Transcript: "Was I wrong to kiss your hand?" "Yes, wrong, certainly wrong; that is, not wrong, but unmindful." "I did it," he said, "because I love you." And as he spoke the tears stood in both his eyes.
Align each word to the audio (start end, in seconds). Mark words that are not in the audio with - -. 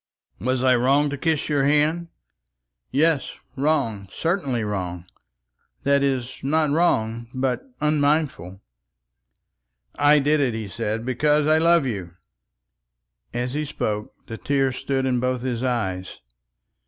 "Was 0.39 0.63
I 0.63 0.75
wrong 0.75 1.11
to 1.11 1.15
kiss 1.19 1.47
your 1.47 1.63
hand?" 1.65 2.07
"Yes, 2.89 3.33
wrong, 3.55 4.07
certainly 4.11 4.63
wrong; 4.63 5.05
that 5.83 6.01
is, 6.01 6.37
not 6.41 6.71
wrong, 6.71 7.27
but 7.35 7.69
unmindful." 7.79 8.61
"I 9.99 10.17
did 10.17 10.39
it," 10.39 10.55
he 10.55 10.67
said, 10.67 11.05
"because 11.05 11.45
I 11.45 11.59
love 11.59 11.85
you." 11.85 12.15
And 13.31 13.43
as 13.43 13.53
he 13.53 13.63
spoke 13.63 14.15
the 14.25 14.39
tears 14.39 14.77
stood 14.77 15.05
in 15.05 15.19
both 15.19 15.43
his 15.43 15.61
eyes. 15.61 16.17